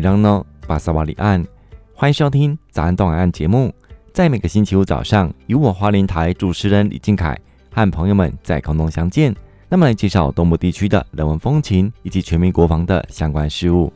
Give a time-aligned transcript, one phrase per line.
[0.00, 1.44] 伊朗诺巴萨瓦里岸，
[1.92, 3.70] 欢迎收听早安东海岸节目。
[4.14, 7.38] 在每个星期五早上，与我花莲台主持人李俊凯
[7.70, 9.36] 和朋友们在空中相见，
[9.68, 13.92] 那么来介绍东部地区的人文风情以及全民国防的相关事务。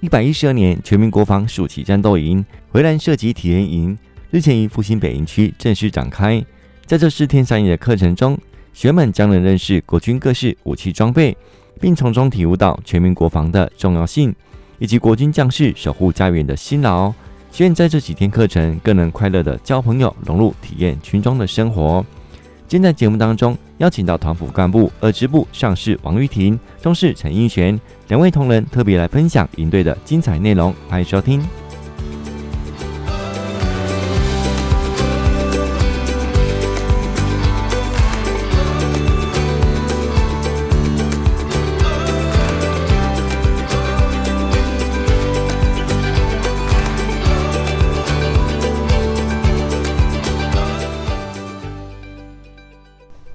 [0.00, 3.96] 一百一十二年全民国防暑期战斗营洄澜射击体验营
[4.32, 6.44] 日前于复兴北营区正式展开，
[6.84, 8.36] 在这四天三夜的课程中，
[8.72, 11.36] 学员们将能认识国军各式武器装备。
[11.80, 14.32] 并从中体悟到全民国防的重要性，
[14.78, 17.12] 以及国军将士守护家园的辛劳。
[17.50, 22.04] 希望在这几天课程更能快乐的交朋友，融入体验军中的生活。
[22.66, 31.63] 今天在节目当中邀请到团府干部二支部上士王玉婷、中士陈英璇两位同仁特别来分享营队的精彩内容，欢迎收听。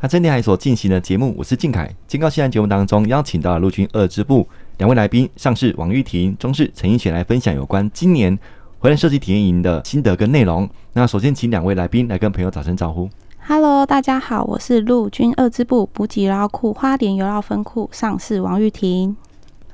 [0.09, 1.88] 那今天还所进行的节目，我是靖凯。
[2.07, 4.47] 今高西安节目当中邀请到了陆军二支部
[4.79, 8.35] 两位来宾，上士王玉婷、中士陈英璇来分享有关今年
[8.80, 10.67] 回来设计体验营的心得跟内容。
[10.93, 13.07] 那首先请两位来宾来跟朋友打声招呼。
[13.45, 19.15] Hello，大家好，我是陆军二支部补给油库花莲油料分库上士王玉婷。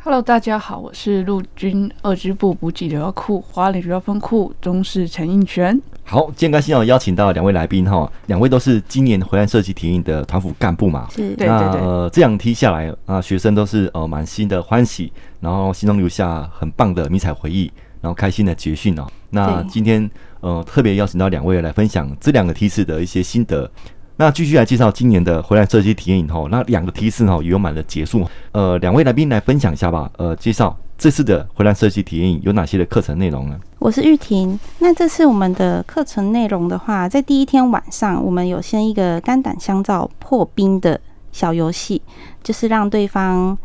[0.03, 5.81] Hello，大家好，我是陆军二支部补给油料库花莲油料分库中士陈英璇。
[6.08, 11.07] 好，今天高兴哦，邀请到两位来宾哈，两位都是今年回来设计体验的团辅干部嘛。
[11.09, 11.81] 是，那对对对。
[11.81, 17.72] 呃，这样听下来啊，学生都是呃满心的欢喜，然后心中留下很棒的迷彩回忆，
[18.02, 19.07] 然后开心的结训哦。
[19.31, 20.07] 那今天
[20.41, 23.69] 呃特别邀请到两位来分享这两个梯次的一些心得。
[24.16, 28.24] 那继续来介绍今年的回来设计体验营后，那两个梯次哈圆满的结束。
[28.52, 30.09] 呃，两位来宾来分享一下吧。
[30.18, 30.78] 呃，介绍。
[30.97, 33.59] 这次的回蓝设计体验有哪些的课程内容呢？
[33.79, 34.57] 我是玉婷。
[34.79, 41.00] 那这次我们的课程内容的话，在第一天晚上，我们有先一个肝胆相照破冰的
[41.34, 42.01] 小游戏，
[42.41, 43.57] 就是让对方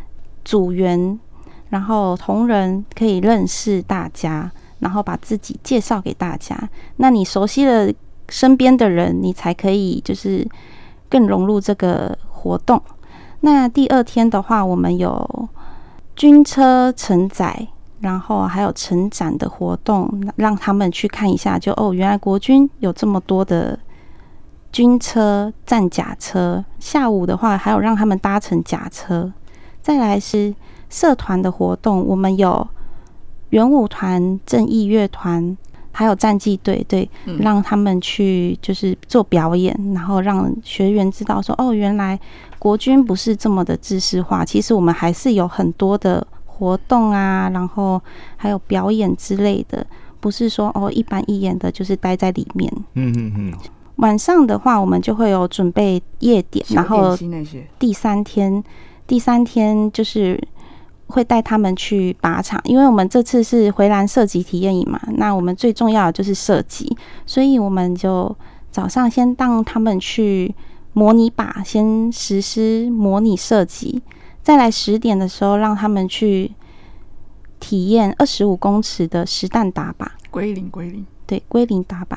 [0.44, 1.19] 组员，
[1.69, 6.69] 然后同仁可以认识大家，然后把自己介绍给大家。
[6.96, 7.90] 那你熟悉了
[8.28, 10.46] 身边的人，你才可以就是
[11.08, 12.82] 更融入这个活动。
[13.42, 15.48] 那第二天的话，我们有。
[16.20, 17.66] 军车承载，
[18.00, 21.72] 然后还有成展的活动，让他们去看一下就。
[21.72, 23.78] 就哦，原来国军有这么多的
[24.70, 26.62] 军车、战甲车。
[26.78, 29.32] 下午的话，还有让他们搭乘甲车。
[29.81, 30.54] 再来是
[30.91, 32.69] 社团的活动，我们有
[33.48, 35.56] 元舞团、正义乐团，
[35.91, 37.08] 还有战绩队，对，
[37.38, 42.20] 让他们去就是做表演，然后让学员知道说哦，原来。
[42.60, 47.98] 国军不是这么的制式化，其实我们还是有很多的活动啊，然后
[48.37, 49.84] 还有表演之类的，
[50.21, 52.70] 不是说哦一板一眼的，就是待在里面。
[52.97, 53.54] 嗯嗯嗯。
[53.97, 57.16] 晚上的话，我们就会有准备夜点，然后
[57.78, 58.62] 第三天，
[59.06, 60.38] 第三天就是
[61.06, 66.94] 会带他们去靶场，因为我们这次是回蓝射击体验营嘛，那我们最重要的就是射击，
[67.25, 68.37] 所以我们就
[68.70, 70.54] 早上先让他们去。
[70.92, 74.02] 模拟靶先实施模拟射击，
[74.42, 76.52] 再来十点的时候让他们去
[77.58, 80.06] 体验二十五公尺的实弹打靶。
[80.30, 82.16] 归零归零，对，归零打靶。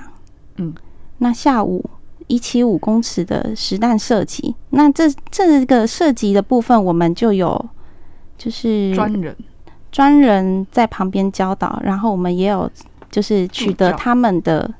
[0.58, 0.74] 嗯，
[1.20, 1.84] 那下午
[2.28, 7.70] 一七五公尺的实弹射击，那这这个射击的部分我们就有
[8.38, 9.36] 就是专人
[9.92, 12.70] 专人在旁边教导，然后我们也有
[13.12, 14.74] 就是取得他们的。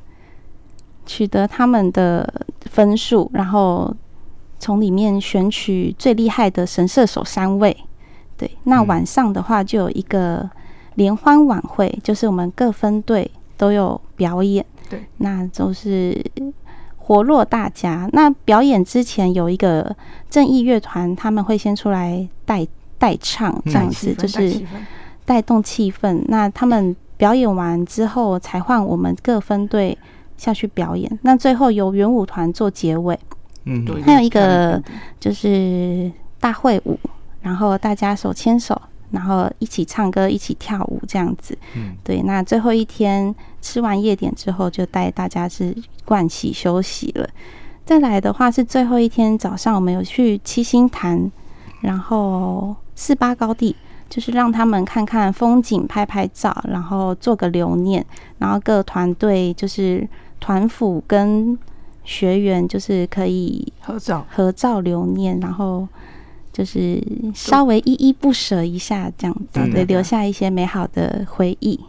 [1.06, 2.43] 取得他们的
[2.74, 3.96] 分数，然后
[4.58, 7.78] 从里面选取最厉害的神射手三位。
[8.36, 10.50] 对，那晚上的话就有一个
[10.96, 14.66] 联欢晚会，就是我们各分队都有表演。
[14.90, 16.20] 对，那就是
[16.98, 18.10] 活络大家。
[18.12, 19.96] 那表演之前有一个
[20.32, 22.66] 正义乐团，他们会先出来带
[22.98, 24.60] 带唱，这样子就是
[25.26, 26.24] 带动气氛。
[26.28, 29.96] 那他们表演完之后，才换我们各分队。
[30.38, 33.18] 下去表演，那最后由圆舞团做结尾，
[33.66, 34.82] 嗯，对，还有一个
[35.20, 37.00] 就是大会舞，
[37.42, 38.82] 然后大家手牵手，
[39.12, 42.22] 然后一起唱歌，一起跳舞这样子，嗯，对。
[42.24, 45.76] 那最后一天吃完夜点之后，就带大家是
[46.06, 47.30] 盥洗休息了。
[47.86, 51.32] 再来的话是最后一天早上，我们有去七星潭，
[51.82, 53.76] 然后四八高地。
[54.14, 58.06] 就是让他们看看风景，拍拍照，然后做个留念。
[58.38, 60.08] 然后各团队就是
[60.40, 61.58] 团辅跟
[62.04, 65.40] 学员就是可以合照，合照留念。
[65.40, 65.88] 然后
[66.52, 71.80] 就是稍微依依不舍一下这样子，对，留下一些美好的回忆。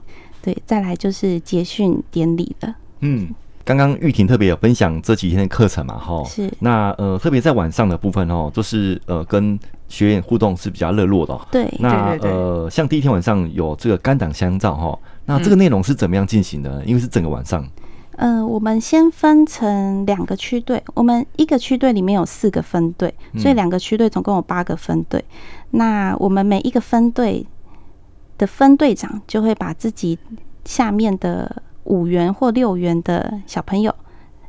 [0.41, 2.75] 对，再来就是结训典礼了。
[3.01, 3.29] 嗯，
[3.67, 6.51] 刚刚玉婷特别有分享这几天的课程嘛，哈，是。
[6.61, 9.61] 那呃，特别在晚上的部分哦，就是呃跟
[9.95, 11.41] 学员互动是比较热络的哦。
[11.53, 16.85] 对，那对对对呃，像第一天晚上有这个肝胆相照哈，那这个内容是怎么样进行的？
[16.85, 17.65] 因为是整个晚上。
[18.17, 25.25] 呃，我们先分成两个区队，我们一个区队里面有四个分队，所以两个区队总共有八个分队。
[25.71, 27.47] 那我们每一个分队
[28.39, 30.19] 的分队长就会把自己
[30.65, 33.95] 下面的五元或六元的小朋友。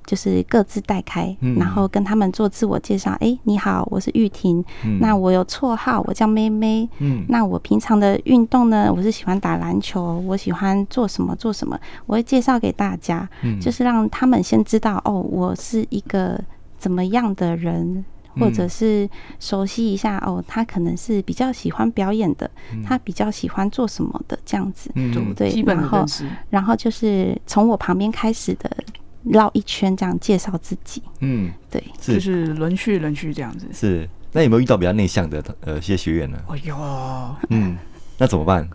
[0.05, 3.11] 就是各自带开，然后跟他们做自我介绍。
[3.13, 4.63] 哎、欸，你好，我是玉婷。
[4.99, 6.87] 那我有绰号，我叫妹妹。
[7.27, 8.93] 那我平常的运动呢？
[8.95, 10.19] 我是喜欢打篮球。
[10.27, 11.79] 我喜欢做什么做什么？
[12.05, 13.27] 我会介绍给大家，
[13.59, 16.39] 就是让他们先知道哦，我是一个
[16.77, 18.05] 怎么样的人，
[18.39, 19.09] 或者是
[19.39, 22.49] 熟悉一下哦，他可能是比较喜欢表演的，
[22.85, 25.49] 他比较喜欢做什么的这样子，对不对？
[25.65, 26.05] 然后，
[26.49, 28.69] 然后就是从我旁边开始的。
[29.25, 33.67] 绕一圈这样介绍自己，嗯，对，是就是轮去轮去这样子。
[33.73, 36.37] 是，那有没有遇到比较内向的呃一些学员呢？
[36.47, 36.75] 哎呦，
[37.49, 37.77] 嗯，
[38.17, 38.67] 那怎么办？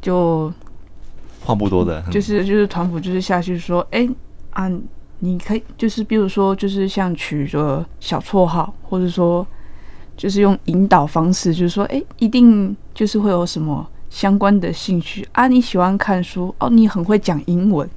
[0.00, 0.52] 就
[1.40, 4.10] 话不多的，就是就是团辅就是下去说，哎、欸、
[4.50, 4.70] 啊，
[5.20, 9.46] 你可以就是比如说就是像取个小绰号，或者说
[10.16, 15.46] 就是用引导方式，就是说，哎、欸，一定就是会有什么相关的兴趣啊？
[15.46, 17.88] 你喜欢看书哦，你很会讲英文。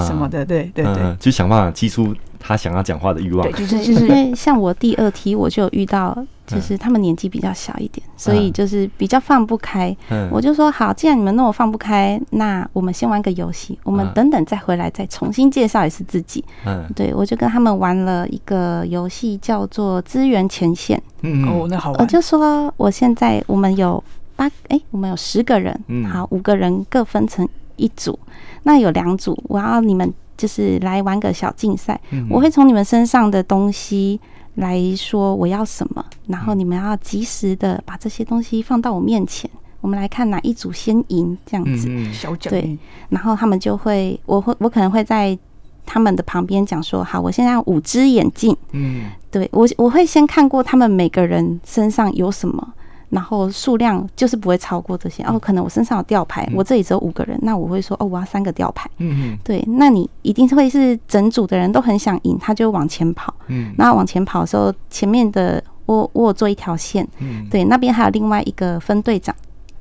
[0.00, 3.50] 什么的，对对对，嗯、就想办法激出他想要讲话的欲望。
[3.50, 9.94] 对，就是 就是因为像我第二梯，我就有遇到，就是他们年纪比较小一点，所以就是比较放不开。
[10.30, 16.44] 我就说好，既然你们那么放不开，那我们先玩个游戏，我们等等再回来再重新介绍一次自己。
[16.66, 21.00] 嗯，对，我就跟他们玩了一个游戏，叫做资源前线。
[21.22, 22.00] 嗯哦，那好玩。
[22.00, 24.02] 我就说我现在我们有
[24.36, 25.78] 八，哎、欸，我们有十个人，
[26.10, 27.46] 好，五个人各分成
[27.78, 28.18] 一组。
[28.64, 31.98] 那有两组，我要你们就是来玩个小竞赛。
[32.28, 34.20] 我会从你们身上的东西
[34.56, 39.48] 来说我要什么，然后你们要及时的把这些东西放到我面前。
[39.80, 41.88] 我们来看哪一组先赢，这样子。
[42.12, 42.50] 小奖。
[42.50, 42.76] 对，
[43.08, 45.38] 然后他们就会，我会，我可能会在
[45.86, 48.54] 他们的旁边讲说：好，我现在要五只眼镜。
[48.72, 52.74] 嗯，对我，我会先看过他们每个人身上有什么。
[53.10, 58.88] 然后数量就是不会超过这些哦，可能我身上有吊牌，我这里只有五个人，那我会说哦，我要三个吊牌。
[58.98, 63.34] 嗯嗯，对，那你一定会是整组的人都很想赢，他就往前跑。
[63.46, 67.06] 嗯，那往前跑的时候，前面的我我有做一条线。
[67.18, 69.34] 嗯，对，那边还有另外一个分队长。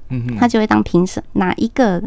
[0.09, 2.01] 嗯，他就会当评审，哪一个？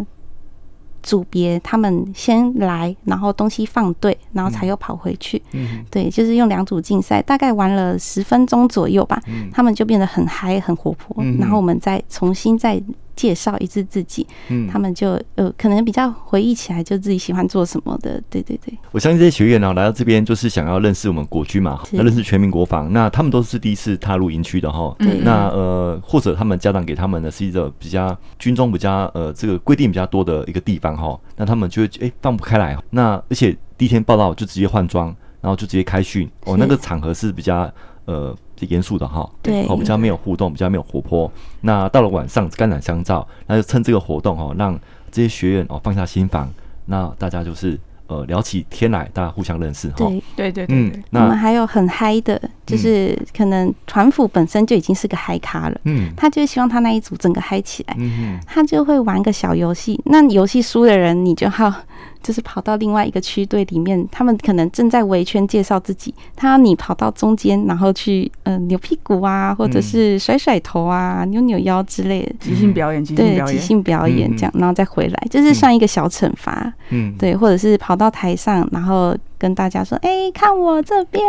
[1.03, 5.43] 组别他们先来，然后东西放对，然后才又跑回去。
[5.53, 9.21] 嗯，对，就是用两组竞赛，大概玩了十分钟左右吧。
[9.27, 11.17] 嗯，他们就变得很嗨，很活泼。
[11.23, 12.83] 嗯，然后我们再重新再。
[13.21, 18.73] 介绍一次自己，嗯，他们就呃可能比较回忆起来，就自己喜欢做什么的，对对对。
[18.93, 22.91] 我相信这些学员呢，来到这边就是想要认识我们国军嘛，那认识全民国防。
[22.95, 25.21] 那他们都是第一次踏入营区的哈，对。
[25.23, 32.75] 那呃或者他们家长给他们的是一个比较军中比较呃这个规定比较多的一个地方哈，那他们就会哎、欸、放不开来。
[32.89, 37.71] 那而且第一天报道就直接换装，然后就直接开训哦，那个场合是比较
[38.07, 38.35] 呃。
[38.67, 41.31] 严肃的哈，对，哦，比较没有互动，比较没有活泼。
[41.63, 44.79] 那到了晚上，肝胆相照，那就趁这个活动哈，让
[45.11, 46.49] 这些学员哦放下心防，
[46.87, 49.97] 那大家就是呃聊起天来，大家互相认识哈。
[49.97, 60.01] 对对对对，嗯，那我们还有很嗨的，就是可能团辅本身就已经是个嗨咖了，嗯，他就希望他那一组整个嗨起来，嗯，他就会玩个小游戏。
[60.07, 61.75] 那游戏输的人，你就要。
[62.23, 72.33] 就是跑到另外一个区队里面，他们可能正在围圈介绍自己，他要你跑到中间，然后去嗯、呃、扭屁股啊，或者是甩甩头啊、嗯、扭扭腰之类的。
[72.41, 81.25] 即兴表演，即兴表演，对，即兴表演这样，然后再回来，就是算一个小惩罚，嗯，对，或者是跑到台上，然后跟大家说，哎、欸，看我这边，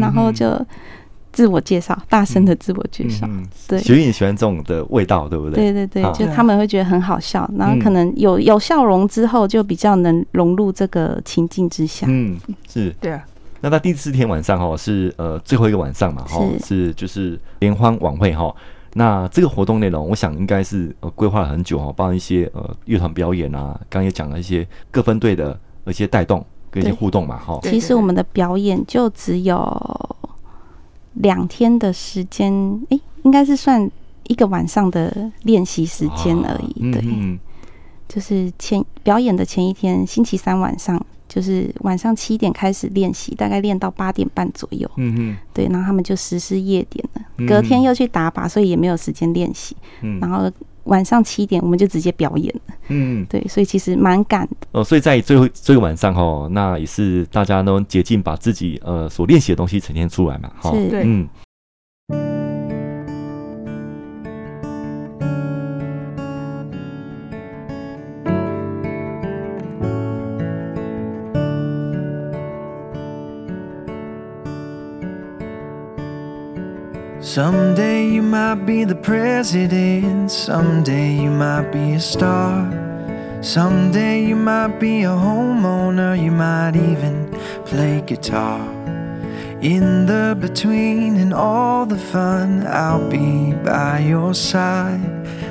[0.00, 0.64] 然后就。
[1.34, 5.72] 自我介绍，大声的自我介绍，嗯、对，学员喜欢这种的味道，对不对？
[5.72, 12.06] 对对对，就他们会觉得很好笑，然后可能有有笑容之后，就比较能融入这个情境之下。
[12.08, 12.38] 嗯，
[12.68, 13.22] 是，对啊。
[13.60, 18.54] 那到第四天晚上哈，是呃最后一个晚上嘛，哈，是就是联欢晚会哈。
[18.92, 27.58] 那这个活动内容，我想应该是呃规划了很久哈，包括一些呃乐团表演啊，刚刚也讲了一些各分队的一些带动跟一些互动嘛，哈。
[27.64, 30.16] 其实我们的表演就只有。
[31.14, 32.52] 两天的时间，
[32.90, 33.90] 哎、欸，应该是算
[34.28, 36.92] 一个晚上的练习时间而已。
[36.92, 37.38] 对，
[38.08, 44.90] 就是前表演的前一天，星期三晚上就是晚上七点开始练习，大概练到八点半左右。
[44.96, 49.76] 嗯嗯，对，然后他们就实施夜点了，隔天又去打靶，所以也没有时间练习。
[50.02, 50.50] 嗯，然后
[50.84, 52.74] 晚上七点我们就直接表演了。
[52.88, 54.56] 嗯，对，所以其实蛮赶的。
[54.72, 60.50] 哦，所以在最后这个晚上哈，那也是大家都竭尽把自己呃所练习的东西呈现出来嘛。
[60.60, 61.28] 哈，是，对，嗯。
[77.34, 80.30] Someday you might be the president.
[80.30, 82.62] Someday you might be a star.
[83.42, 86.14] Someday you might be a homeowner.
[86.14, 87.32] You might even
[87.64, 88.60] play guitar.
[89.60, 95.02] In the between and all the fun, I'll be by your side.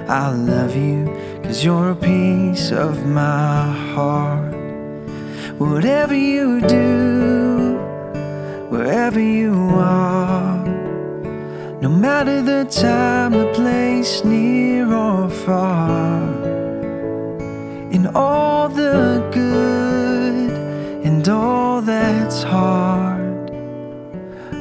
[0.08, 1.04] I'll love you,
[1.44, 4.54] cause you're a piece of my heart.
[5.58, 7.76] Whatever you do,
[8.70, 10.53] wherever you are.
[11.84, 16.24] No matter the time, the place, near or far,
[17.92, 20.52] in all the good
[21.06, 23.52] and all that's hard,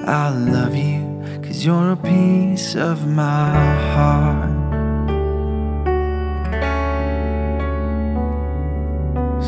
[0.04, 3.54] I love you, cause you're a piece of my
[3.94, 4.51] heart.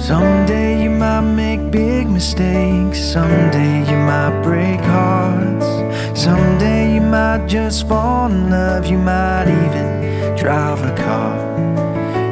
[0.06, 5.64] Someday you might make big mistakes, someday you might break hearts.
[6.12, 11.34] Someday you might just fall in love, you might even drive a car.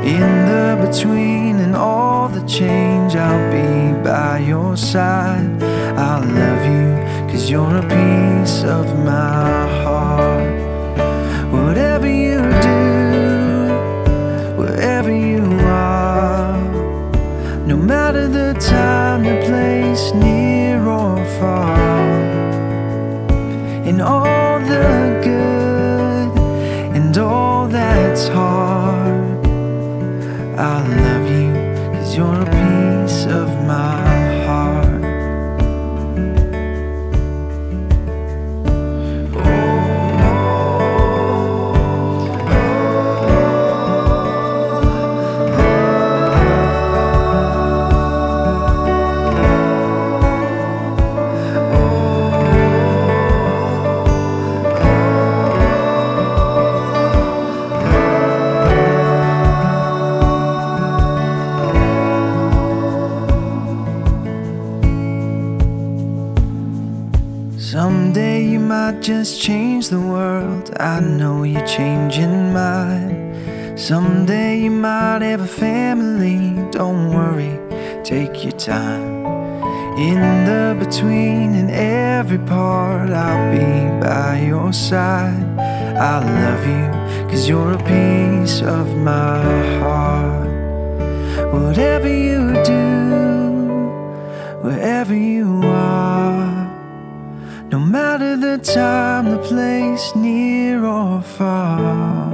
[0.05, 5.62] In the between and all the change, I'll be by your side.
[5.97, 10.62] I'll love you, cause you're a piece of my heart.
[17.73, 21.75] No matter the time, the place, near or far.
[23.87, 24.41] In all
[69.19, 70.75] just change the world.
[70.81, 73.14] I know you're changing mine.
[73.76, 76.40] Someday you might have a family.
[76.71, 77.54] Don't worry,
[78.04, 79.11] take your time.
[80.09, 83.71] In the between and every part, I'll be
[84.07, 85.45] by your side.
[86.12, 86.87] I love you,
[87.28, 89.42] cause you're a piece of my
[89.83, 90.49] heart.
[91.52, 92.40] Whatever you
[92.73, 92.87] do,
[94.64, 95.62] wherever you are.
[97.73, 102.31] No matter the time, the place, near or far,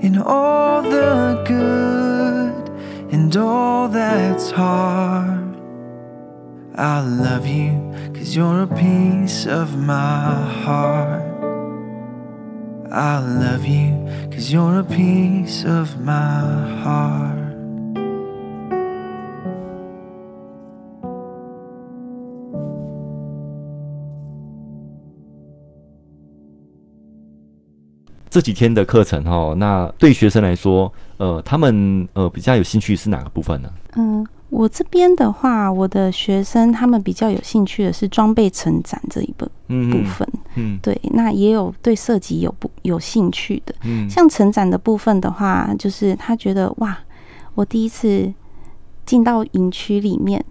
[0.00, 2.70] in all the good
[3.12, 5.54] and all that's hard,
[6.74, 11.22] I love you, cause you're a piece of my heart.
[12.90, 17.41] I love you, cause you're a piece of my heart.
[28.32, 33.68] 这几天的课程哈，那对学生来说，呃，他们呃比较有兴趣是哪个部分呢？
[33.96, 40.26] 嗯，我这边的话，我的学生他们比较有兴趣的是装备成长这一部部分。
[40.54, 43.74] 嗯，对，那也有对设计有不有兴趣的。
[43.84, 46.98] 嗯，像成长的部分的话，就是他觉得哇，
[47.54, 48.32] 我第一次
[49.04, 50.42] 进到营区里面，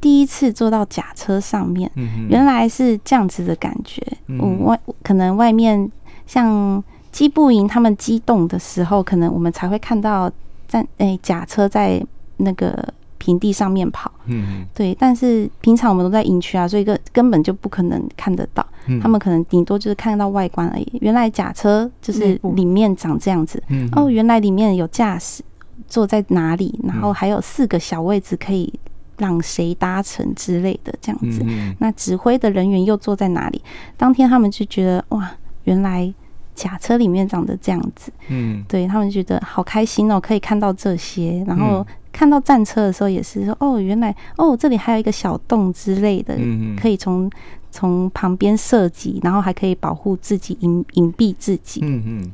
[0.00, 4.04] 第一次坐到甲车上面，嗯，原来是这样子的感觉。
[4.26, 5.88] 嗯，外可能外面
[6.26, 6.82] 像。
[7.18, 10.30] 机步营他们机动的时候，可能我们才会看到
[10.68, 12.00] 在诶甲车在
[12.36, 14.08] 那个平地上面跑。
[14.26, 14.96] 嗯，对。
[15.00, 18.64] 但是平常我们都在营区啊，所以根根本就不可能看得到。
[18.86, 20.86] 嗯，他们可能顶多就是看到外观而已。
[21.00, 23.60] 原来甲车就是里面长这样子。
[23.66, 25.42] 嗯，哦，原来里面有驾驶
[25.88, 28.72] 坐在哪里，然后还有四个小位置可以
[29.16, 31.44] 让谁搭乘之类的这样子。
[31.80, 33.60] 那指挥的人员又坐在哪里？
[33.96, 35.28] 当天他们就觉得哇，
[35.64, 36.14] 原来。
[36.58, 41.86] 甲车里面长得这样子，嗯，对他们觉得好开心哦，可以看到这些，然后嗯。
[42.10, 46.76] 看到战车的时候也是说，哦，原来哦这里还有一个小洞之类的，嗯嗯。
[46.76, 47.30] 可以从
[47.70, 52.32] 从旁边射击，然后还可以保护自己隐隐蔽自己，嗯嗯。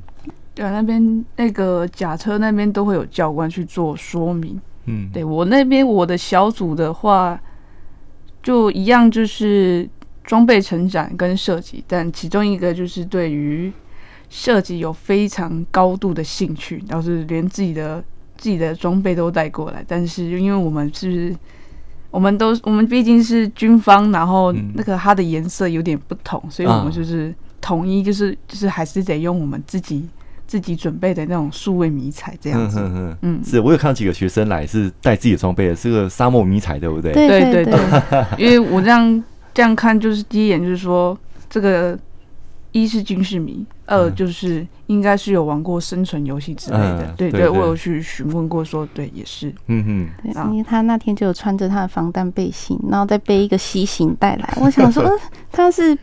[0.55, 4.59] 对啊，那边那个甲车那边都会有教官去做说明。
[4.87, 7.39] 嗯，对我那边我的小组的话，
[8.43, 9.87] 就一样就是
[10.23, 13.71] 装备成长跟射击，但其中一个就是对于
[14.29, 18.03] 射击有非常高度的兴趣，然后是连自己的
[18.37, 19.85] 自己的装备都带过来。
[19.87, 21.35] 但是因为我们是，
[22.11, 30.09] 我们都我们毕竟是军方，然后那个它的颜色有点不同，所以我们就是统一，就是就是还是得用我们自己。
[30.47, 37.01] 自己准备的那种数位迷彩这样子，嗯，嗯，嗯是我有看到几个学生来是带自己的装备的，是个沙漠迷彩，对不？
[37.01, 41.99] 对对对对，因为我这样这样看，就是第一眼就是说，这个
[42.75, 49.85] 一是军事迷，二就是应该是有玩过生存游戏之类的，嗯、对，对对，我有去询问过，说对，也是，嗯
[50.23, 55.19] 哼，对，因为他那天就有穿着他的防弹背心，然后再背一个西行带来，我想说， 呃，
[55.51, 55.97] 他是。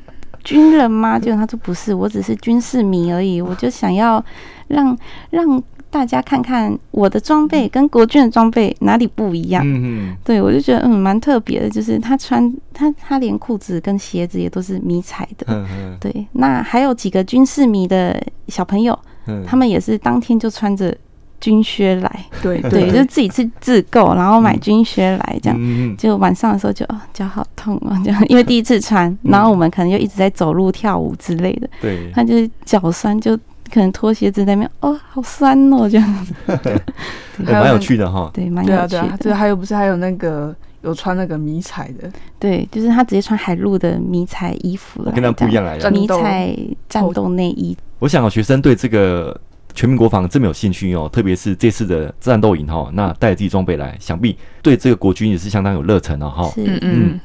[0.43, 1.19] 军人吗？
[1.19, 3.39] 结果他说不是，我只是军事迷而已。
[3.39, 4.25] 我就想要
[4.69, 4.97] 让
[5.29, 9.61] 让大家看看我的装备跟国军的装备哪里不一样。
[9.63, 15.45] 嗯对，我就觉得嗯蛮特别的，就是他穿他他连裤子跟鞋子也都是迷彩的。
[15.49, 15.97] 嗯嗯。
[15.99, 18.97] 对，那还有几个军事迷的小朋友，
[19.45, 20.95] 他们也是当天就穿着。
[21.41, 33.35] 军靴来，对对，就自己去自购，然后买军靴来，这样，嗯、就晚上的时候就哦脚好痛啊，这样，因为第一次穿，然后我们可能就一直在走路跳舞之类的，对，他就是脚酸，就
[33.71, 36.33] 可能脱鞋子在那边，哦，好酸哦，这样子，
[37.45, 46.55] 还蛮有趣的哈，对，蛮有趣的，对还有不是还有那个有穿那个迷彩的，对，就是他直接穿海陆的迷彩衣服了，跟他不一样来的迷彩
[46.89, 47.75] 战斗内衣。
[47.99, 49.39] 我想学生对这个。
[49.73, 56.43] 全民国防这么有兴趣哦，特别是这次的战斗营哈，那带着自己装备来，想必对这个国军也是相当有热忱的哈。
[56.49, 57.19] 是嗯嗯。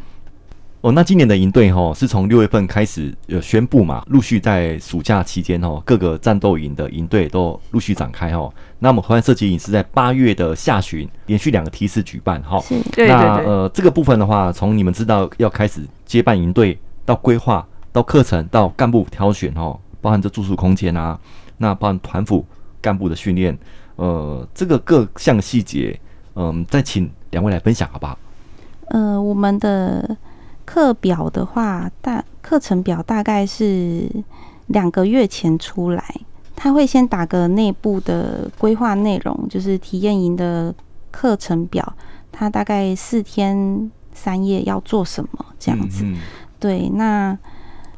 [0.86, 8.48] 哦，那今年的营队哈是从六月份开始有宣布嘛，陆续在暑假期间哦，各个战斗营的营队都陆续展开哦。
[8.78, 12.60] 那么环射击营是在八月的下旬，连续两个梯次举办哈。
[12.60, 12.80] 是。
[12.92, 13.08] 对对对。
[13.08, 21.18] 那呃，这个部分的话，从你们知道要开始接办营队，到规划，到课程，到干部挑选哦，包含这住宿空间啊。
[21.58, 22.46] 那包含团辅
[22.80, 23.58] 干部的训练，
[23.96, 25.98] 呃，这个各项细节，
[26.34, 28.16] 嗯、呃，再请两位来分享好不好？
[28.90, 30.16] 呃，我们的
[30.66, 34.10] 课表的话，大课程表大概是
[34.66, 36.04] 两个月前出来，
[36.54, 40.74] 他会先打个内部的规划内容，就是体验营的
[41.10, 41.94] 课程表，
[42.30, 46.04] 他大概四天三夜要做什么这样子。
[46.04, 46.18] 嗯嗯
[46.60, 47.38] 对，那。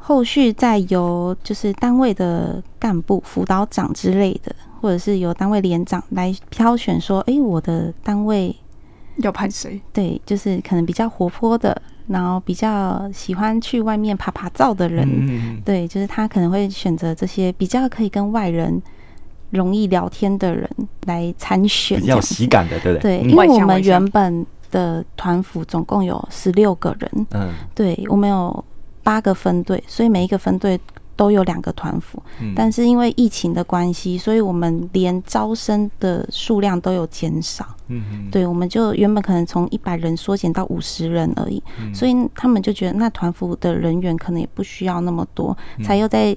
[0.01, 8.55] 后续再由就是单位的干部、辅导长之类的，或者是由单位连长来挑选，说：“哎，我的单位
[9.17, 15.07] 要派谁？”对，就是可能比较活泼的，然后比较喜欢去外面爬爬照的人。
[15.09, 18.81] 嗯、对，就是他可能会选择这些比较可以跟外人
[19.49, 20.69] 容易聊天的人
[21.05, 23.19] 来参选，比较喜感的，对不对？
[23.21, 27.27] 对，因为我们原本的团服总共有十六个人。
[27.31, 28.65] 嗯，对，我们有。
[29.01, 30.79] 八个分队，所以每一个分队
[31.19, 32.23] 都有两个团辅。
[32.39, 37.65] 嗯，但是因为疫情的关系，所以我们连招生的数量都有减少。
[37.87, 41.61] 嗯嗯，对，我们就原本可能从一百人缩减到五十人而已。
[41.81, 46.33] 嗯，所以他们就觉得那团辅的人员可能也不需要那么多，嗯，才又在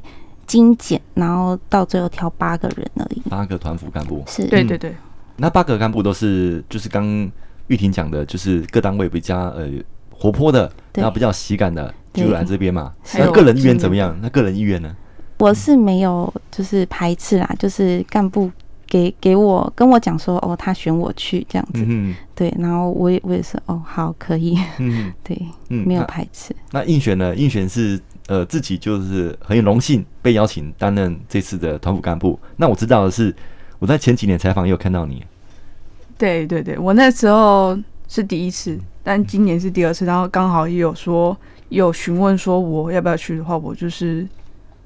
[0.48, 3.22] 精简，然后到最后挑八个人而已。
[3.30, 4.92] 八个团辅干部是，对对对。
[5.36, 7.30] 那八个干部都是就是刚
[7.68, 9.68] 玉婷讲的，就是各单位比较呃
[10.10, 11.94] 活泼的，然后比较喜感的。
[12.12, 14.16] 就来这边嘛，那个人意愿怎么样？
[14.20, 14.94] 那个人意愿呢？
[15.38, 18.48] 我是没有，就是排斥啦，就是干部
[18.86, 25.36] 给给我跟我讲说，哦，他选我去这样子，嗯，对，然后我也我也是，哦，好，可以，嗯， 对，
[25.70, 26.54] 嗯，没有排斥。
[26.70, 27.34] 那，那应选呢？
[27.34, 32.38] 应选是呃自己就是很有荣幸被邀请担任这次的团辅干部。
[32.56, 33.34] 那我知道的是，
[33.80, 35.24] 我在前几年采访也有看到你。
[36.16, 41.36] 对对对，我那时候是第一次，但今年是第二次，然后刚好也有说。
[41.72, 44.28] 有询问说我要不要去的话，我就是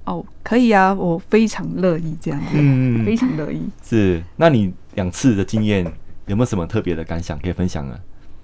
[0.04, 3.60] 哦，可以啊，我非常乐意这样子，嗯，非常乐意。
[3.82, 5.84] 是，那你两次的经验
[6.26, 7.98] 有没有什么特别的感想可以分享呢？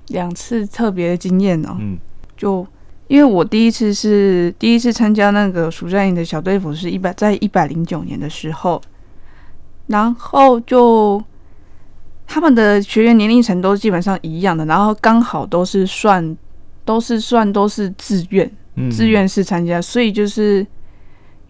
[0.08, 1.96] 两次特别的经验哦，嗯，
[2.36, 2.66] 就
[3.06, 8.82] 因为我第一次是第一次参加那个暑假营的小队服是一百在一百零九年的时候，
[9.86, 11.22] 然后就
[12.26, 16.36] 他们的学员年龄层都基本上一样的，然后刚好都是算。
[16.84, 18.50] 都是算都是自愿，
[18.90, 20.66] 自愿式参加，所以就是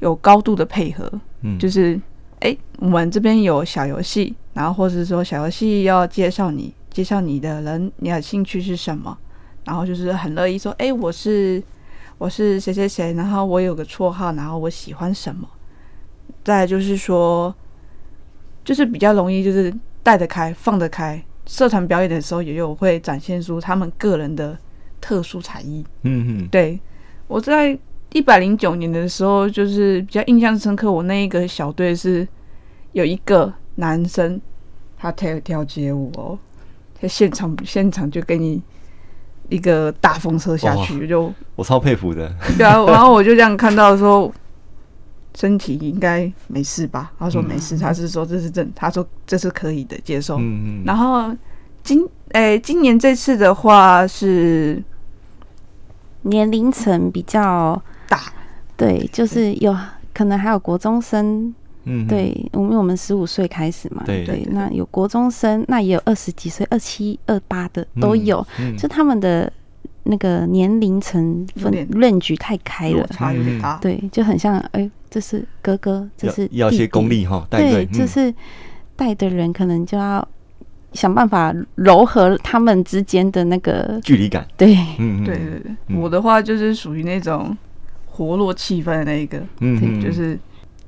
[0.00, 1.10] 有高度的配合。
[1.42, 1.94] 嗯，就是
[2.40, 9.16] 哎、欸，我们这边有小游戏，然后或者是说小游戏要介绍你，介绍你的人，你的兴趣是什么，
[9.64, 11.62] 然后就是很乐意说，哎、欸，我是
[12.18, 15.48] 我是谁谁谁，然后我有个绰号，然后我喜欢什么。
[16.44, 17.54] 再来就是说，
[18.64, 21.22] 就是比较容易，就是带得开、放得开。
[21.46, 24.56] 社团表演的时候，也有会展现出他们个人的
[25.02, 25.84] 特殊才艺。
[26.04, 26.80] 嗯嗯，对，
[27.26, 27.78] 我在
[28.14, 30.90] 一百零九年的时候，就是比较印象深刻。
[30.90, 32.26] 我那一个小队是
[32.92, 34.40] 有一个男生，
[34.96, 36.38] 他跳跳街舞哦，
[36.98, 38.62] 在现场现场就给你
[39.50, 42.34] 一个大风车下去，就我超佩服的。
[42.56, 44.32] 对啊， 然后我就这样看到说。
[45.34, 47.10] 身体应该没事吧？
[47.18, 50.36] 他说没事，嗯、他是说这是正，他说这是可以的接受。
[50.36, 50.82] 嗯嗯。
[50.84, 51.34] 然后
[51.82, 54.84] 今诶、欸，今年这次的话是
[56.22, 58.20] 年龄层比较大，
[58.76, 59.76] 对，就是有
[60.14, 61.54] 可能还有国中生。
[61.84, 68.74] 嗯，对，因为我们十五岁开始嘛，对，对，那有国中生，那也有二十几岁、二七、二八的都有，嗯。
[68.74, 69.52] 嗯、就他们的。
[70.04, 73.78] 那个年龄层分论局太开了，差有点大。
[73.78, 78.34] 对，就很像，哎、欸，这是哥哥，这是弟弟要一些功力哈，对，嗯、就是
[78.96, 80.26] 带的人可能就要
[80.92, 84.46] 想办法柔和他们之间的那个距离感。
[84.56, 87.56] 对，嗯，对对对，嗯、我的话就是属于那种
[88.06, 90.38] 活络气氛的那一个，嗯，对，就是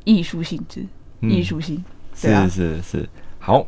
[0.05, 0.85] 艺术性质，
[1.21, 3.67] 艺术、嗯、性，是是是，好。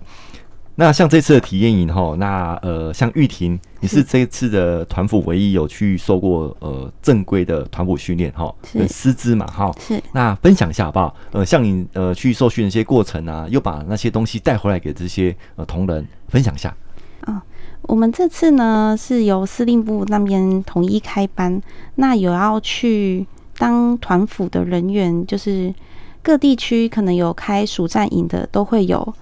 [0.79, 9.73] 那像这次的体验营哈，那呃，像玉婷，你是这一次的团辅唯一有去受过呃正规的团辅训练哈，跟师资嘛哈。
[9.81, 9.99] 是。
[10.13, 11.17] 那分享一下好不好？
[11.33, 16.69] 呃，像你呃去受训的一些过程啊，又把那些东西带回来给这些呃同仁分享一下。
[17.23, 17.43] 啊、哦，
[17.83, 21.59] 我们这次呢是由司令部那边统一开班，
[21.95, 25.75] 那有要去当团辅的人员，就是
[26.23, 29.15] 各地区可能有开暑战营的，都会有。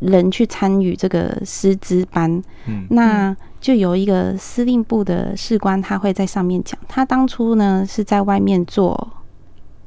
[0.00, 2.30] 人去参与这个师资班，
[2.66, 6.78] 嗯，那就有一个司令部的士官，他会在上面讲。
[6.86, 9.08] 他当初呢是在外面做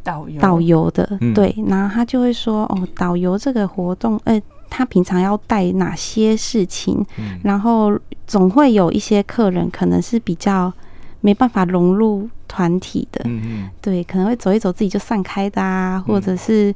[0.04, 7.06] 导游导游的，嗯、对，然后他就会说：“哦，导游这个活动，呃，他平常要带哪些事情？
[7.20, 7.96] 嗯、然后
[8.26, 10.74] 总会有一些客人可能是比较
[11.22, 16.74] 没办法融入团体的，嗯嗯，对，可能会走一走自己就散开的啊，或者是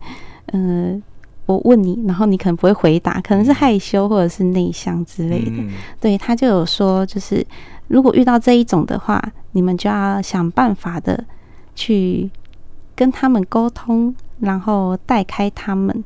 [0.51, 0.93] 嗯。
[0.93, 1.03] 呃”
[1.45, 5.51] 我问你，然后你可能不会回答，可能是害羞或者是内向之类的。
[5.51, 7.45] 嗯、对，他就有说，就是
[7.87, 11.21] 如果遇到这一种的话，你们就要想办法的
[11.75, 12.31] 去
[12.95, 16.03] 跟他们沟通，然后带开他们。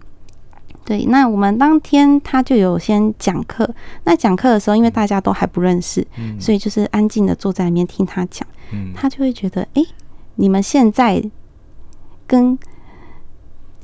[0.84, 3.69] 对，那我们当天他就有先讲课。
[4.06, 8.47] 那讲课的时候，因为大家都还不认识，嗯、所以就是安静的坐在里面听他讲。
[8.71, 9.84] 嗯、他就会觉得，哎，
[10.34, 11.23] 你们现在
[12.26, 12.58] 跟。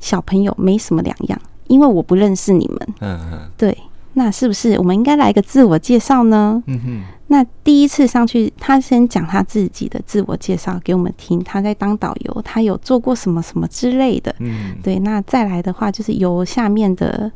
[0.04, 2.88] 小朋友没什么两样，因为我不认识你们。
[3.00, 3.74] 嗯嗯，对，
[4.12, 6.62] 那是不是我们应该来个自我介绍呢？
[6.66, 7.02] 嗯哼。
[7.28, 14.34] 那第一次上去，他先讲他自己的自我介绍给我们听，他在当导游，他有做过什么什么之类的。
[14.40, 14.76] 嗯。
[14.82, 17.32] 对，那再来的话，就是由下面的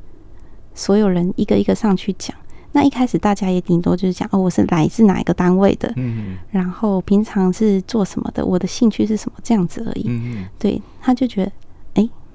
[0.75, 2.37] 所有人一个一个上去讲。
[2.73, 6.37] 那一开始大家也顶多就是讲哦，我是来自哪一个单位的，嗯哼。
[6.51, 10.05] 然后平常是做什么的，我的兴趣是什么，这样子而已。
[10.07, 10.49] 嗯哼。
[10.59, 11.53] 对，他就觉得。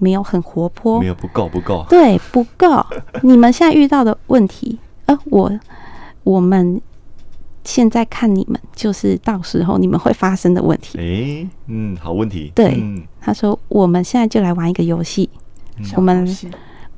[0.04, 2.86] 没有很活泼，没有不够不够，对不够。
[3.24, 5.50] 你们现在遇到的问题，呃，我
[6.26, 6.82] 我们
[7.64, 10.98] 现在看你们，就是到时候你们会发生的问题。
[10.98, 12.52] 诶，嗯，好问题。
[12.54, 15.30] 对，嗯、他说我们现在就来玩一个游戏，
[15.78, 16.28] 嗯、我们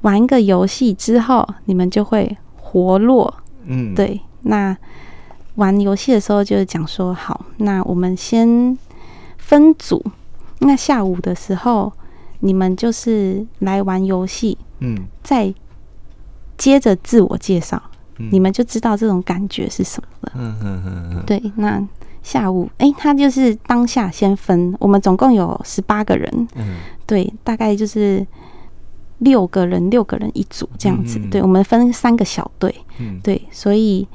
[0.01, 3.31] 玩一个游戏之后，你们就会活络。
[3.65, 4.19] 嗯，对。
[4.41, 4.75] 那
[5.55, 8.75] 玩游戏的时候就是讲说，好，那我们先
[9.37, 10.03] 分组。
[10.59, 11.93] 那下午的时候。
[12.39, 15.53] 你们就是来玩游戏，嗯，再
[16.57, 17.81] 接着自我介绍，
[18.19, 20.31] 嗯、你们就知道这种感觉是什么了。
[20.35, 21.41] 嗯嗯嗯嗯，对。
[21.55, 21.81] 那
[22.21, 28.25] 下午，哎、欸，他就是当下先分，我们总共有十八个人，嗯，对，大概就是
[29.19, 31.19] 六个人，六个人一组这样子。
[31.19, 34.07] 嗯嗯、对，我们分三个小队，嗯，对，所以。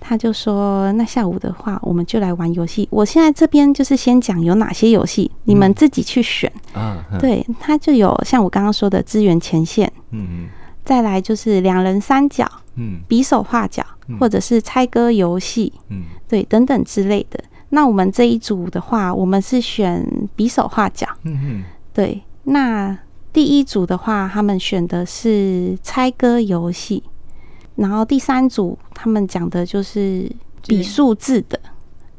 [0.00, 2.88] 他就说：“那下午的话，我们就来玩游戏。
[2.90, 6.50] 我现在这边就是先讲有哪些游戏，你们自己去选。
[6.72, 10.48] 啊，对，他就有像我刚刚说的支援前线，嗯，
[10.84, 13.84] 再来就是两人三角，嗯，比手画脚，
[14.18, 17.38] 或者是猜歌游戏，嗯，对，等等之类的。
[17.70, 22.22] 那我们这一组的话，我们是选比手画脚，嗯嗯，对。
[22.44, 22.96] 那
[23.32, 27.02] 第一组的话，他们选的是猜歌游戏。”
[27.78, 30.30] 然后第三组他们讲的就是
[30.66, 31.58] 比数字的，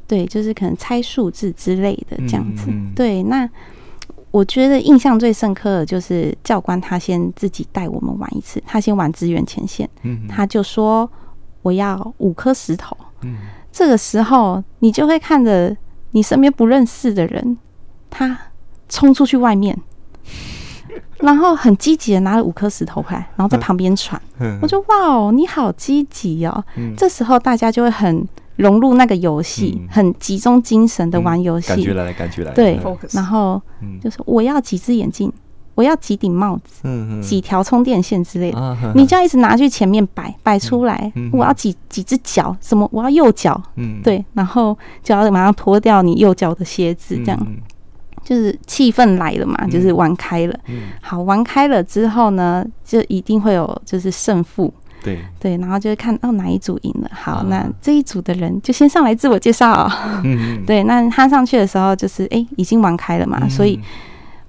[0.08, 2.68] 对，就是可能猜数字之类的这样子。
[2.96, 3.48] 对，那
[4.30, 11.08] 我觉得印象最深刻的就是教官他先自己带我们玩一次，他先玩资源前线，嗯他就说
[11.62, 12.96] 我要五颗石头。
[13.22, 13.36] 嗯
[13.70, 15.76] 这个时候，你就会看着
[16.12, 17.58] 你身边不认识的人，
[18.08, 18.36] 他
[18.88, 19.78] 冲出去外面，
[21.20, 24.20] 然后很积极的拿了五颗石头回来，然后在旁边传。
[24.38, 24.58] 嗯。
[24.62, 26.64] 我就哇哦，你好积极哦！
[26.76, 26.94] 嗯。
[26.96, 29.88] 这时候大家就会很融入那个游戏，嗯。
[29.90, 31.68] 很集中精神的玩游戏。
[31.68, 32.80] 感觉来了，感觉来了，对
[33.12, 34.00] 然后嗯。
[34.00, 35.30] 就是我要几只眼镜，
[35.74, 38.58] 我要几顶帽子，嗯几条充电线之类的。
[38.58, 44.00] 啊你就要一直拿去前面摆摆出来嗯，我要几几只脚，什么我要右脚，嗯。
[44.02, 47.38] 对，然后就要马上脱掉你右脚的鞋子，这样。
[47.46, 47.56] 嗯
[48.30, 50.56] 就是气氛来了嘛，嗯就是玩开了。
[50.68, 57.10] 嗯好，玩开了之后呢，就一定会有就是胜负，对，对，然后就会看哦哪一组赢了。
[57.12, 59.90] 好啊，那这一组的人就先上来自我介绍。
[60.22, 63.80] 嗯对，那他上去的时候就是哎已经玩开了嘛，所以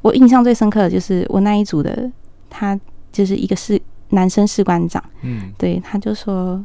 [0.03, 2.07] 我印象最深刻的就是我那一组的
[2.51, 2.79] 他
[3.11, 5.03] 就是一个士男生士官长。
[5.23, 6.63] 嗯对，他就说，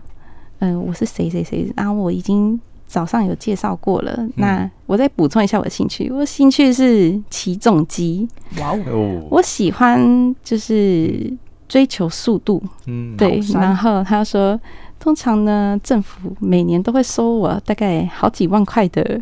[0.58, 2.60] 嗯、我是谁谁谁，然后我已经
[2.96, 4.14] 早上有介绍过了。
[4.16, 8.26] 嗯那我再补充一下我的兴趣，我的兴趣是起重机，
[8.58, 11.30] 哇哦，哦，我喜欢就是
[11.68, 14.58] 追求速度，嗯对然后他说，
[14.98, 19.20] 通常呢，政府每年都会收我大概好几万块的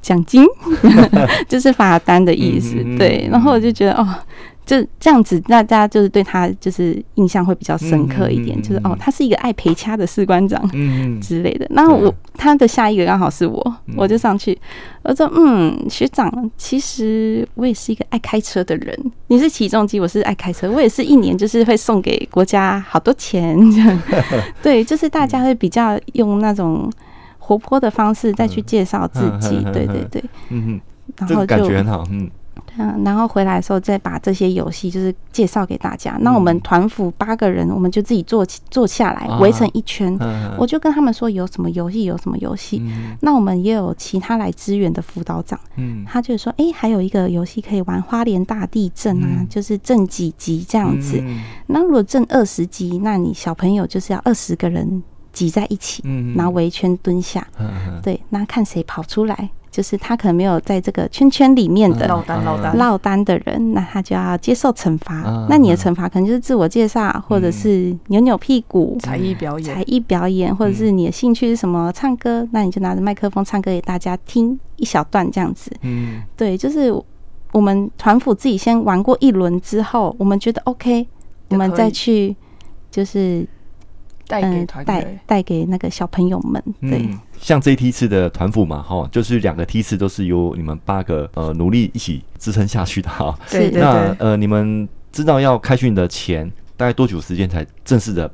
[0.00, 0.44] 奖金，
[1.48, 2.98] 就是罚单的意思嗯嗯嗯。
[2.98, 4.06] 对，然后我就觉得哦。
[4.66, 11.66] 就这样子，大家就是对他就是印象会比较深刻一点，嗯嗯嗯就是哦，他是一个爱陪掐的士官长嗯之类的。
[11.70, 13.94] 然后我他的下一个刚好是我，嗯。
[13.96, 14.58] 我就上去，
[15.04, 19.12] 我说嗯，学长，其实我也是一个爱开车的人。
[19.28, 24.02] 你是起重机，我是爱开车，我也是一年就是会送给国家好多钱这样。
[24.60, 26.90] 对，就是大家会比较用那种
[27.38, 30.80] 活泼的方式再去介绍自己，嗯对对对，嗯
[31.26, 32.28] 这个然后就感觉很好，嗯
[32.78, 36.16] 嗯，然后回来的时候再把这些游戏就是介绍给大家。
[36.20, 40.54] 那我们团辅八个人，我们就自己坐坐下来啊围成一圈，嗯。
[40.58, 42.82] 我就跟他们说有什么游戏有什么游戏。
[42.84, 43.16] 嗯。
[43.20, 46.04] 那我们也有其他来支援的辅导长，嗯。
[46.06, 49.48] 他就说，哎，还有一个游戏可以玩花莲大地震啊，嗯。
[49.48, 51.18] 就是震几级这样子。
[51.22, 51.42] 嗯。
[51.66, 56.34] 那如果震二十级，那你小朋友就是要二十个人挤在一起，嗯。
[56.34, 57.46] 然后围圈蹲下，
[58.02, 62.08] 对，那看谁跑出来，就是他可能没有在这个圈圈里面的。
[62.08, 62.78] 落单落单。
[62.78, 65.16] 落单的人，那他就要接受惩罚。
[65.16, 75.70] 啊那你的惩罚可能就是自我介绍，或者是扭扭屁股、才艺表演，才艺表演，或者是你的兴趣是什么，唱歌，那你就拿着麦克风唱歌给大家听一小段这样子。
[75.82, 76.22] 嗯。
[76.34, 76.90] 对，就是
[77.52, 81.06] 我们团辅自己先玩过一轮之后，我们觉得 OK，
[81.50, 82.34] 我们再去
[82.90, 83.46] 就是
[84.26, 85.18] 带给嗯带团队。
[85.26, 86.62] 带给那个小朋友们。
[86.80, 93.36] 对，嗯，像这一梯次的团辅嘛，哈，就是两个梯次都是由你们八个呃努力一起支撑下去的哈。
[93.50, 98.30] 对对 对，那呃，你们知道要开训的前大概多久时间才正式的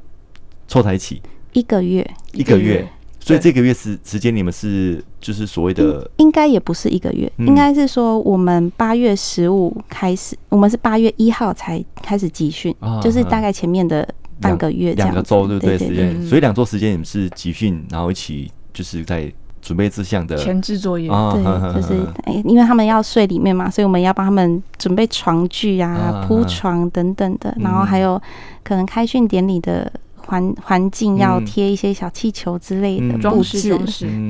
[0.66, 1.20] 凑在一起？
[1.52, 2.86] 一个月一个月。
[3.24, 14.04] 所以这个月时时间，你们是就是所谓的应该也不是一个月，嗯应该是说我们八月十五开始，我们是八月一号才开始集训，啊就是大概前面的
[14.42, 15.78] 半个月两个周，对不对？
[15.78, 16.26] 对时间，嗯。
[16.26, 27.62] 所以两周时间你们是集训，然后一起就是在准备这项的前置作业，啊对，就是哎，因为他们要睡里面嘛，所以我们要帮他们准备床具啊啊、铺床等等的，嗯。
[27.62, 28.20] 然后还有
[28.64, 29.90] 可能开训典礼的
[30.26, 33.78] 环环境要嗯贴一些小气球之类的装饰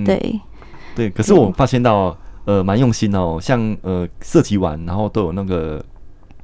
[0.04, 0.40] 对，
[0.94, 3.38] 对，可是我发现到，呃，蛮用心哦。
[3.40, 5.82] 像呃，射击完，然后都有那个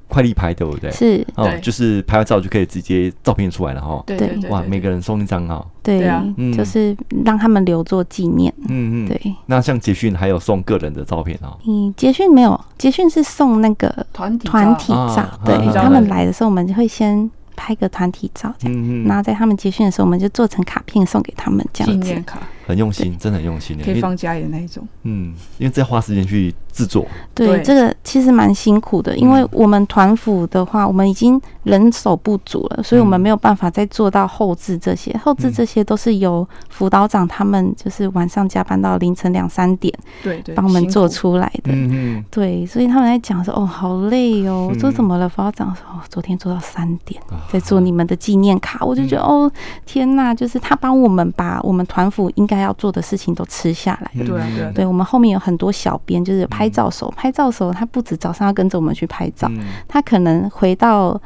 [0.08, 0.90] 快递拍，对不对？
[0.90, 4.02] 是，哦，就是拍完照就可以直接照片出来了哈。
[4.06, 4.18] 对
[4.48, 5.64] 哇，每个人送一张哈。
[5.82, 9.08] 对对啊，嗯就是让他们留作纪念，嗯嗯。
[9.08, 9.34] 对。
[9.46, 11.56] 那像捷训还有送个人的照片哦。
[11.66, 22.24] 嗯，捷训没有，捷训是送那个团体照团体照啊，对啊他们来的时候，我们就会先拍个团体照，这样，嗯然后在他们捷训的时候，我们就做成卡片送给他们，这纪样子念。
[22.24, 24.86] 卡，很用心，真的很用心可以放家里的那一种。
[25.02, 27.04] 嗯，因为在花时间去制作。
[27.34, 35.16] 对，这个其实蛮辛苦的，因为嗯我们团辅的话，我们已经人手不足了，所以我们嗯没有办法再做到后置这些。
[35.18, 41.72] 后置这些都是由辅导长他们就是晚上加班到凌晨两三点对对，帮我们做出来的。
[41.72, 42.24] 嗯嗯。
[42.30, 44.68] 对，所以他们在讲说，哦，好累哦。
[44.70, 45.28] 我说嗯怎么了？
[45.28, 48.84] 辅导长说，哦，昨天做到三点，啊在做你们的纪念卡。
[48.84, 49.52] 我就觉得，嗯哦，
[49.86, 54.26] 天呐，就是他帮我们把我们团辅应该要做的事情都吃下来了。
[54.26, 61.20] 对对我们后面有很多小编，就是拍照手，拍照手他不止早上要跟着我们去拍照，嗯他可能回到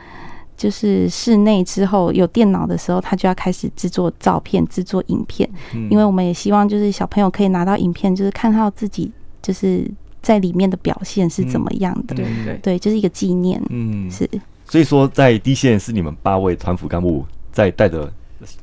[0.57, 12.15] 就是室内之后有电脑的时候，他就要开始制作照片、制作影片，嗯因为我们也希望就是小朋友可以拿到影片，就是看到自己就是在里面的表现是怎么样的。
[12.15, 13.61] 对对对，就是一个纪念。
[13.71, 14.29] 嗯，是。
[14.69, 18.11] 所以说，在第一线是你们八位团辅干部在带着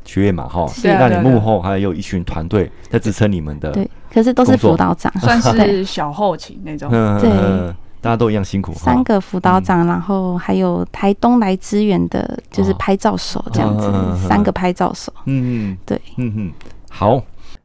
[0.05, 0.65] 学员嘛，哈。
[0.83, 3.71] 那你幕后还有一群团队在支撑你们的。
[3.71, 6.89] 对，可是都是辅导长， 算是小后勤那种。
[7.19, 7.75] 对。
[8.01, 8.73] 大家都一样辛苦。
[8.75, 13.91] 三个辅导长，然后还有台东来支援的，就是拍照手这样子，
[14.25, 15.11] 三个拍照手。
[15.25, 16.51] 嗯嗯，对，嗯嗯，
[16.89, 17.21] 好。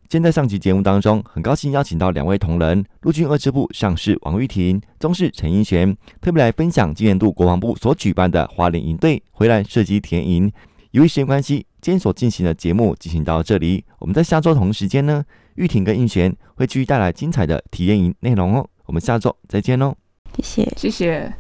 [0.09, 10.53] 今天在上集节目当中，很高兴邀请到两位同仁，陆军二支部上士王玉婷、中士陈英璇，特别来分享今年度国防部所举办的花莲营队回来射击体验营。
[10.91, 15.23] 由于时间关系，今天所进行的节目进行到这里，我们在下周同时间呢，
[15.57, 18.67] 玉婷跟英璇会继续带来精彩的体验营内容哦。
[18.87, 19.95] 我们下周再见喽，
[20.39, 21.35] 谢谢，谢谢。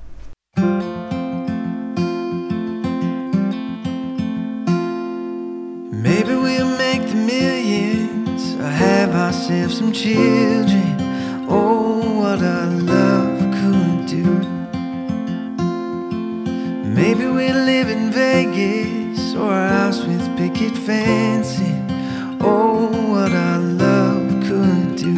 [5.91, 10.99] maybewellmake the millions have ourselves some children.
[11.49, 14.23] Oh, what our love could do.
[16.95, 19.04] Maybe we'll live in Vegas
[19.37, 21.87] or a house with picket fencing.
[22.41, 25.17] Oh, what our love could do.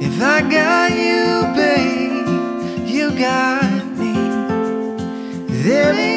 [0.00, 4.14] If I got you, babe, you got me.
[5.62, 6.15] There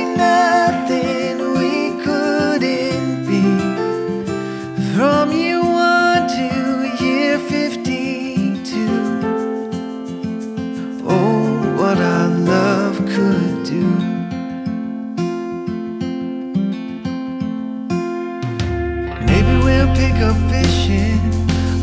[19.99, 21.19] pick up fishing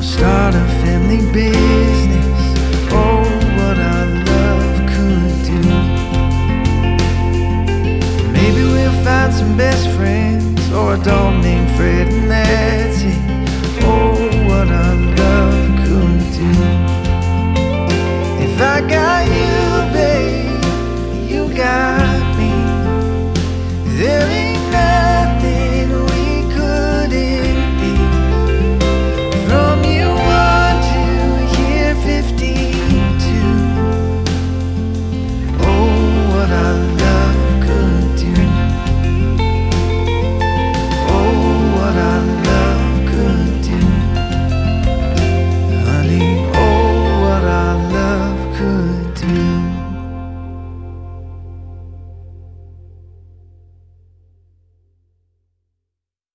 [0.00, 2.40] start a family business.
[2.90, 3.20] Oh,
[3.58, 5.60] what our love could do.
[8.36, 13.14] Maybe we'll find some best friends or a dog named Fred and Nancy.
[13.82, 14.14] Oh,
[14.48, 16.52] what our love could do.
[18.46, 19.15] If I got